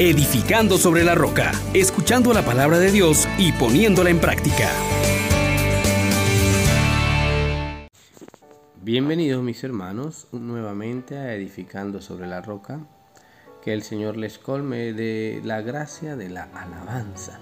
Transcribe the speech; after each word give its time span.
edificando 0.00 0.78
sobre 0.78 1.04
la 1.04 1.14
roca, 1.14 1.52
escuchando 1.74 2.32
la 2.32 2.42
palabra 2.42 2.78
de 2.78 2.90
Dios 2.90 3.28
y 3.36 3.52
poniéndola 3.52 4.08
en 4.08 4.18
práctica. 4.18 4.70
Bienvenidos 8.80 9.42
mis 9.42 9.62
hermanos 9.62 10.26
nuevamente 10.32 11.18
a 11.18 11.34
Edificando 11.34 12.00
sobre 12.00 12.26
la 12.28 12.40
roca. 12.40 12.80
Que 13.62 13.74
el 13.74 13.82
Señor 13.82 14.16
les 14.16 14.38
colme 14.38 14.94
de 14.94 15.42
la 15.44 15.60
gracia 15.60 16.16
de 16.16 16.30
la 16.30 16.44
alabanza 16.44 17.38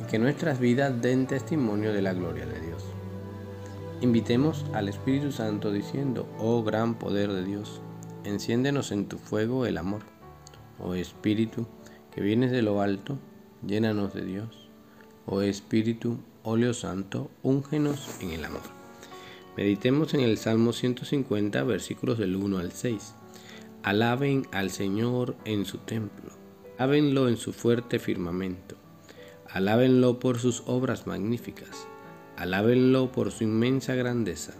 y 0.00 0.06
que 0.06 0.20
nuestras 0.20 0.60
vidas 0.60 1.02
den 1.02 1.26
testimonio 1.26 1.92
de 1.92 2.00
la 2.00 2.14
gloria 2.14 2.46
de 2.46 2.60
Dios. 2.60 2.84
Invitemos 4.02 4.64
al 4.72 4.88
Espíritu 4.88 5.32
Santo 5.32 5.72
diciendo, 5.72 6.28
oh 6.38 6.62
gran 6.62 6.94
poder 6.94 7.32
de 7.32 7.44
Dios, 7.44 7.80
enciéndenos 8.22 8.92
en 8.92 9.08
tu 9.08 9.18
fuego 9.18 9.66
el 9.66 9.78
amor. 9.78 10.15
Oh 10.78 10.94
Espíritu, 10.94 11.66
que 12.14 12.20
vienes 12.20 12.50
de 12.50 12.62
lo 12.62 12.80
alto, 12.80 13.18
llénanos 13.66 14.14
de 14.14 14.24
Dios. 14.24 14.68
Oh 15.26 15.42
Espíritu, 15.42 16.18
óleo 16.42 16.74
santo, 16.74 17.30
úngenos 17.42 18.20
en 18.20 18.30
el 18.30 18.44
amor. 18.44 18.62
Meditemos 19.56 20.12
en 20.12 20.20
el 20.20 20.36
Salmo 20.36 20.72
150, 20.72 21.62
versículos 21.64 22.18
del 22.18 22.36
1 22.36 22.58
al 22.58 22.72
6. 22.72 23.14
Alaben 23.82 24.46
al 24.52 24.70
Señor 24.70 25.36
en 25.44 25.64
su 25.64 25.78
templo, 25.78 26.30
hábenlo 26.76 27.28
en 27.28 27.36
su 27.36 27.52
fuerte 27.52 28.00
firmamento, 28.00 28.74
alábenlo 29.48 30.18
por 30.18 30.40
sus 30.40 30.64
obras 30.66 31.06
magníficas, 31.06 31.86
alábenlo 32.36 33.12
por 33.12 33.30
su 33.30 33.44
inmensa 33.44 33.94
grandeza, 33.94 34.54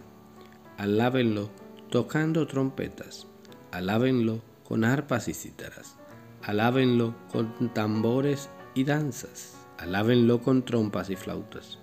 alábenlo 0.77 1.49
tocando 1.89 2.47
trompetas, 2.47 3.27
alábenlo 3.71 4.39
con 4.63 4.85
arpas 4.85 5.27
y 5.27 5.33
cítaras, 5.33 5.96
alábenlo 6.43 7.15
con 7.31 7.73
tambores 7.73 8.49
y 8.75 8.83
danzas, 8.83 9.55
alábenlo 9.77 10.41
con 10.41 10.63
trompas 10.63 11.09
y 11.09 11.15
flautas, 11.15 11.79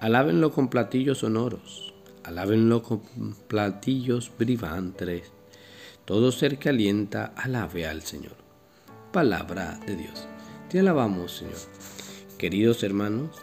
alábenlo 0.00 0.52
con 0.52 0.68
platillos 0.68 1.18
sonoros, 1.18 1.94
alábenlo 2.24 2.82
con 2.82 3.02
platillos 3.48 4.30
bribantes, 4.38 5.32
todo 6.04 6.32
ser 6.32 6.58
que 6.58 6.68
alienta, 6.68 7.32
alabe 7.36 7.86
al 7.86 8.02
Señor. 8.02 8.36
Palabra 9.12 9.78
de 9.86 9.96
Dios. 9.96 10.26
Te 10.68 10.80
alabamos, 10.80 11.32
Señor. 11.36 11.54
Queridos 12.38 12.82
hermanos, 12.82 13.42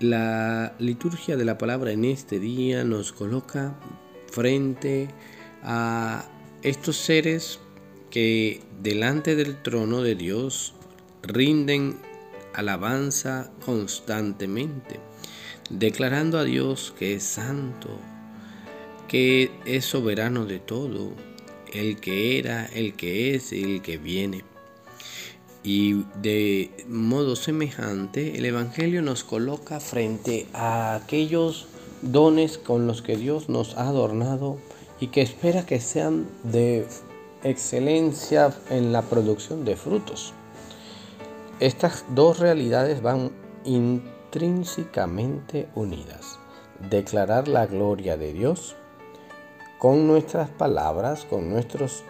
la 0.00 0.74
liturgia 0.78 1.36
de 1.36 1.44
la 1.44 1.58
palabra 1.58 1.92
en 1.92 2.04
este 2.04 2.38
día 2.38 2.84
nos 2.84 3.12
coloca 3.12 3.74
frente 4.30 5.08
a 5.62 6.24
estos 6.62 6.96
seres 6.96 7.60
que 8.10 8.60
delante 8.82 9.36
del 9.36 9.60
trono 9.62 10.02
de 10.02 10.14
Dios 10.14 10.74
rinden 11.22 11.98
alabanza 12.54 13.50
constantemente, 13.64 15.00
declarando 15.70 16.38
a 16.38 16.44
Dios 16.44 16.94
que 16.98 17.14
es 17.14 17.24
santo, 17.24 17.88
que 19.08 19.50
es 19.64 19.84
soberano 19.84 20.46
de 20.46 20.58
todo, 20.58 21.12
el 21.72 22.00
que 22.00 22.38
era, 22.38 22.66
el 22.66 22.94
que 22.94 23.34
es 23.34 23.52
y 23.52 23.62
el 23.62 23.82
que 23.82 23.98
viene. 23.98 24.44
Y 25.62 26.04
de 26.22 26.70
modo 26.88 27.34
semejante, 27.34 28.38
el 28.38 28.44
Evangelio 28.44 29.02
nos 29.02 29.24
coloca 29.24 29.80
frente 29.80 30.46
a 30.52 30.94
aquellos 30.94 31.66
dones 32.02 32.56
con 32.56 32.86
los 32.86 33.02
que 33.02 33.16
Dios 33.16 33.48
nos 33.48 33.76
ha 33.76 33.88
adornado 33.88 34.58
y 35.00 35.08
que 35.08 35.22
espera 35.22 35.66
que 35.66 35.80
sean 35.80 36.26
de 36.44 36.86
excelencia 37.48 38.52
en 38.70 38.92
la 38.92 39.02
producción 39.02 39.64
de 39.64 39.76
frutos. 39.76 40.32
Estas 41.60 42.04
dos 42.10 42.38
realidades 42.38 43.02
van 43.02 43.32
intrínsecamente 43.64 45.68
unidas. 45.74 46.38
Declarar 46.90 47.48
la 47.48 47.66
gloria 47.66 48.16
de 48.16 48.32
Dios 48.32 48.76
con 49.78 50.06
nuestras 50.06 50.50
palabras, 50.50 51.24
con 51.24 51.48
nuestros 51.48 52.04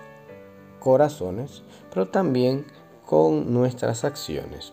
corazones, 0.81 1.63
pero 1.93 2.09
también 2.09 2.67
con 3.05 3.53
nuestras 3.53 4.05
acciones. 4.05 4.73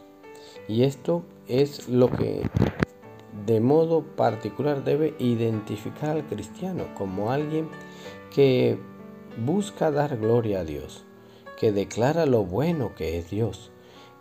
Y 0.67 0.83
esto 0.83 1.23
es 1.47 1.89
lo 1.89 2.09
que 2.09 2.43
de 3.45 3.59
modo 3.59 4.03
particular 4.03 4.83
debe 4.83 5.15
identificar 5.19 6.11
al 6.11 6.25
cristiano 6.25 6.85
como 6.95 7.31
alguien 7.31 7.69
que 8.33 8.79
busca 9.37 9.91
dar 9.91 10.17
gloria 10.17 10.61
a 10.61 10.63
Dios, 10.63 11.05
que 11.59 11.71
declara 11.71 12.25
lo 12.25 12.43
bueno 12.43 12.95
que 12.95 13.17
es 13.17 13.29
Dios, 13.29 13.71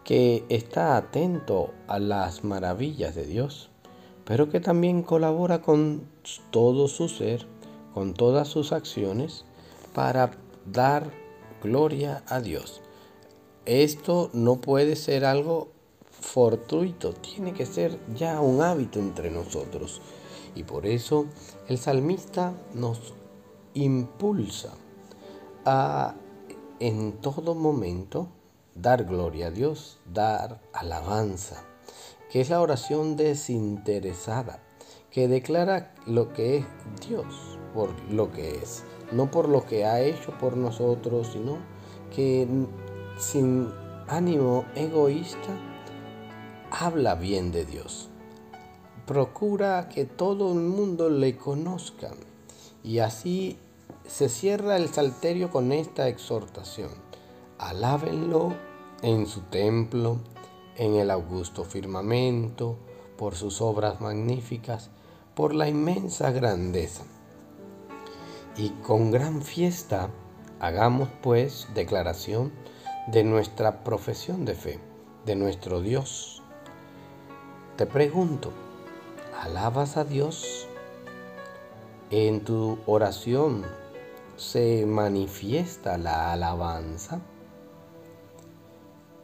que 0.04 0.44
está 0.48 0.96
atento 0.96 1.70
a 1.86 1.98
las 1.98 2.44
maravillas 2.44 3.14
de 3.14 3.26
Dios, 3.26 3.70
pero 4.24 4.48
que 4.48 4.60
también 4.60 5.02
colabora 5.02 5.62
con 5.62 6.06
todo 6.50 6.88
su 6.88 7.08
ser 7.08 7.46
con 7.92 8.14
todas 8.14 8.48
sus 8.48 8.72
acciones 8.72 9.44
para 9.94 10.32
dar 10.66 11.10
gloria 11.62 12.22
a 12.26 12.40
Dios. 12.40 12.80
Esto 13.64 14.30
no 14.32 14.60
puede 14.60 14.96
ser 14.96 15.24
algo 15.24 15.68
fortuito, 16.10 17.12
tiene 17.12 17.52
que 17.52 17.66
ser 17.66 17.98
ya 18.14 18.40
un 18.40 18.60
hábito 18.60 18.98
entre 18.98 19.30
nosotros. 19.30 20.00
Y 20.54 20.64
por 20.64 20.86
eso 20.86 21.26
el 21.68 21.78
salmista 21.78 22.54
nos 22.74 23.14
impulsa 23.74 24.74
a 25.64 26.14
en 26.80 27.12
todo 27.20 27.54
momento 27.54 28.28
dar 28.74 29.04
gloria 29.04 29.48
a 29.48 29.50
Dios, 29.50 29.98
dar 30.12 30.60
alabanza, 30.72 31.62
que 32.30 32.40
es 32.40 32.50
la 32.50 32.60
oración 32.60 33.16
desinteresada, 33.16 34.62
que 35.10 35.28
declara 35.28 35.94
lo 36.06 36.32
que 36.32 36.58
es 36.58 36.66
Dios 37.06 37.58
por 37.74 37.90
lo 38.10 38.32
que 38.32 38.56
es, 38.56 38.84
no 39.12 39.30
por 39.30 39.48
lo 39.48 39.64
que 39.66 39.84
ha 39.84 40.00
hecho 40.00 40.36
por 40.38 40.56
nosotros, 40.56 41.28
sino 41.32 41.58
que 42.14 42.48
sin 43.18 43.70
ánimo 44.08 44.64
egoísta 44.74 45.56
habla 46.70 47.14
bien 47.14 47.52
de 47.52 47.64
Dios. 47.64 48.08
Procura 49.06 49.88
que 49.88 50.04
todo 50.04 50.52
el 50.52 50.60
mundo 50.60 51.10
le 51.10 51.36
conozca 51.36 52.10
y 52.82 52.98
así 52.98 53.58
se 54.06 54.28
cierra 54.28 54.76
el 54.76 54.88
salterio 54.88 55.50
con 55.50 55.72
esta 55.72 56.08
exhortación. 56.08 56.90
Alábenlo 57.58 58.54
en 59.02 59.26
su 59.26 59.40
templo, 59.42 60.18
en 60.76 60.94
el 60.94 61.10
augusto 61.10 61.64
firmamento, 61.64 62.76
por 63.16 63.34
sus 63.34 63.60
obras 63.60 64.00
magníficas, 64.00 64.90
por 65.34 65.54
la 65.54 65.68
inmensa 65.68 66.30
grandeza 66.30 67.04
y 68.56 68.70
con 68.82 69.10
gran 69.10 69.42
fiesta 69.42 70.10
hagamos 70.60 71.08
pues 71.22 71.68
declaración 71.74 72.52
de 73.06 73.24
nuestra 73.24 73.82
profesión 73.82 74.44
de 74.44 74.54
fe, 74.54 74.78
de 75.24 75.36
nuestro 75.36 75.80
Dios. 75.80 76.42
Te 77.76 77.86
pregunto, 77.86 78.52
¿alabas 79.40 79.96
a 79.96 80.04
Dios? 80.04 80.68
¿En 82.10 82.44
tu 82.44 82.78
oración 82.86 83.64
se 84.36 84.86
manifiesta 84.86 85.98
la 85.98 86.32
alabanza? 86.32 87.20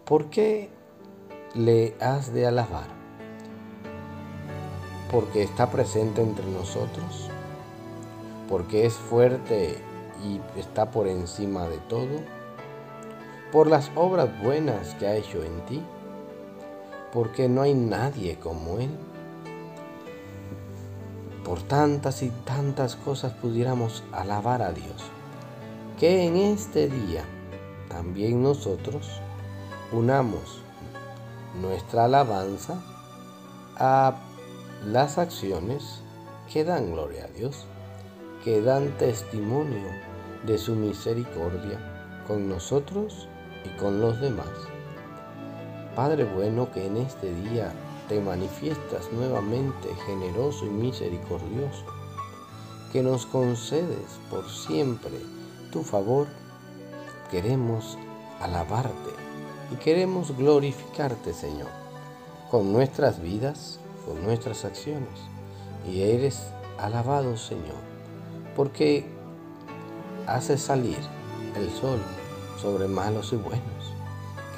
¿Por 0.04 0.30
qué 0.30 0.70
le 1.54 1.94
has 2.00 2.32
de 2.32 2.46
alabar? 2.46 2.88
Porque 5.10 5.42
está 5.42 5.70
presente 5.70 6.22
entre 6.22 6.46
nosotros 6.46 7.30
porque 8.48 8.86
es 8.86 8.94
fuerte 8.94 9.76
y 10.24 10.40
está 10.58 10.90
por 10.90 11.06
encima 11.06 11.68
de 11.68 11.78
todo, 11.88 12.22
por 13.52 13.68
las 13.68 13.90
obras 13.94 14.28
buenas 14.42 14.94
que 14.94 15.06
ha 15.06 15.16
hecho 15.16 15.42
en 15.44 15.60
ti, 15.66 15.82
porque 17.12 17.48
no 17.48 17.62
hay 17.62 17.74
nadie 17.74 18.38
como 18.38 18.78
Él. 18.78 18.90
Por 21.44 21.62
tantas 21.62 22.22
y 22.22 22.30
tantas 22.44 22.96
cosas 22.96 23.32
pudiéramos 23.32 24.02
alabar 24.12 24.62
a 24.62 24.72
Dios, 24.72 25.04
que 25.98 26.26
en 26.26 26.36
este 26.36 26.88
día 26.88 27.24
también 27.88 28.42
nosotros 28.42 29.20
unamos 29.92 30.60
nuestra 31.60 32.04
alabanza 32.04 32.80
a 33.76 34.16
las 34.84 35.18
acciones 35.18 36.02
que 36.52 36.64
dan 36.64 36.92
gloria 36.92 37.24
a 37.24 37.28
Dios 37.28 37.66
que 38.44 38.62
dan 38.62 38.96
testimonio 38.98 39.88
de 40.44 40.58
su 40.58 40.74
misericordia 40.74 41.78
con 42.26 42.48
nosotros 42.48 43.28
y 43.64 43.76
con 43.78 44.00
los 44.00 44.20
demás. 44.20 44.48
Padre 45.96 46.24
bueno 46.24 46.70
que 46.72 46.86
en 46.86 46.98
este 46.98 47.34
día 47.34 47.72
te 48.08 48.20
manifiestas 48.20 49.12
nuevamente 49.12 49.88
generoso 50.06 50.64
y 50.66 50.70
misericordioso, 50.70 51.84
que 52.92 53.02
nos 53.02 53.26
concedes 53.26 54.18
por 54.30 54.48
siempre 54.48 55.12
tu 55.70 55.82
favor, 55.82 56.26
queremos 57.30 57.98
alabarte, 58.40 59.28
y 59.70 59.76
queremos 59.76 60.36
glorificarte, 60.36 61.34
Señor, 61.34 61.68
con 62.50 62.72
nuestras 62.72 63.20
vidas, 63.20 63.78
con 64.06 64.22
nuestras 64.22 64.64
acciones. 64.64 65.20
Y 65.86 66.02
eres 66.02 66.42
alabado, 66.78 67.36
Señor, 67.36 67.76
porque 68.56 69.06
haces 70.26 70.62
salir 70.62 70.98
el 71.56 71.70
sol 71.70 72.00
sobre 72.60 72.88
malos 72.88 73.32
y 73.32 73.36
buenos, 73.36 73.92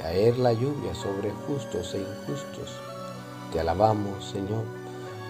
caer 0.01 0.39
la 0.39 0.53
lluvia 0.53 0.95
sobre 0.95 1.31
justos 1.47 1.95
e 1.95 1.99
injustos. 1.99 2.90
Te 3.53 3.59
alabamos, 3.59 4.25
Señor, 4.25 4.65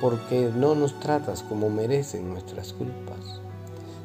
porque 0.01 0.51
no 0.55 0.75
nos 0.75 0.99
tratas 1.01 1.43
como 1.43 1.71
merecen 1.71 2.29
nuestras 2.29 2.73
culpas, 2.75 3.41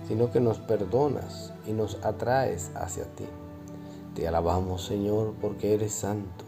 sino 0.08 0.32
que 0.32 0.40
nos 0.40 0.58
perdonas 0.60 1.52
y 1.68 1.72
nos 1.72 1.96
atraes 2.04 2.72
hacia 2.76 3.04
ti. 3.16 3.26
Te 4.14 4.28
alabamos, 4.28 4.86
Señor, 4.86 5.34
porque 5.42 5.74
eres 5.74 5.94
santo, 5.94 6.46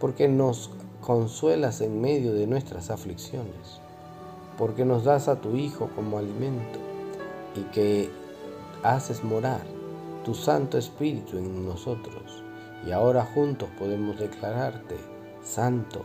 porque 0.00 0.26
nos 0.26 0.70
consuelas 1.00 1.80
en 1.80 2.00
medio 2.00 2.32
de 2.32 2.46
nuestras 2.46 2.90
aflicciones, 2.90 3.80
porque 4.58 4.84
nos 4.84 5.04
das 5.04 5.28
a 5.28 5.40
tu 5.40 5.54
Hijo 5.54 5.88
como 5.94 6.18
alimento 6.18 6.80
y 7.54 7.60
que 7.72 8.10
haces 8.82 9.22
morar 9.22 9.62
tu 10.24 10.34
Santo 10.34 10.76
Espíritu 10.76 11.38
en 11.38 11.64
nosotros. 11.64 12.42
Y 12.86 12.90
ahora 12.90 13.24
juntos 13.34 13.68
podemos 13.78 14.18
declararte, 14.18 14.96
Santo, 15.44 16.04